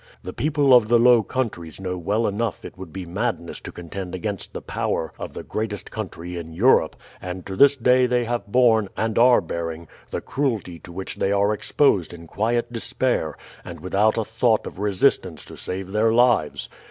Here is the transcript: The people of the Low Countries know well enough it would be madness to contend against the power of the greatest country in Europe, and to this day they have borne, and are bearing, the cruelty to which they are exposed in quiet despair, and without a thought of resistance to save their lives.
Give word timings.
The 0.23 0.33
people 0.33 0.73
of 0.73 0.87
the 0.89 0.97
Low 0.97 1.21
Countries 1.21 1.79
know 1.79 1.95
well 1.95 2.25
enough 2.25 2.65
it 2.65 2.75
would 2.75 2.91
be 2.91 3.05
madness 3.05 3.59
to 3.59 3.71
contend 3.71 4.15
against 4.15 4.51
the 4.51 4.59
power 4.63 5.13
of 5.19 5.35
the 5.35 5.43
greatest 5.43 5.91
country 5.91 6.37
in 6.37 6.53
Europe, 6.55 6.95
and 7.21 7.45
to 7.45 7.55
this 7.55 7.75
day 7.75 8.07
they 8.07 8.23
have 8.25 8.47
borne, 8.47 8.89
and 8.97 9.19
are 9.19 9.41
bearing, 9.41 9.87
the 10.09 10.19
cruelty 10.19 10.79
to 10.79 10.91
which 10.91 11.17
they 11.17 11.31
are 11.31 11.53
exposed 11.53 12.15
in 12.15 12.25
quiet 12.25 12.73
despair, 12.73 13.37
and 13.63 13.79
without 13.79 14.17
a 14.17 14.25
thought 14.25 14.65
of 14.65 14.79
resistance 14.79 15.45
to 15.45 15.55
save 15.55 15.91
their 15.91 16.11
lives. 16.11 16.67